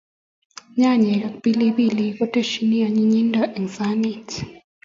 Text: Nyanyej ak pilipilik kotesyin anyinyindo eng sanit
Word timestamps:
Nyanyej 0.77 1.21
ak 1.27 1.35
pilipilik 1.43 2.13
kotesyin 2.17 2.73
anyinyindo 2.87 3.41
eng 3.57 3.67
sanit 3.75 4.27